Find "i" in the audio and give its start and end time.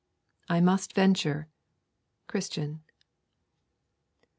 0.49-0.61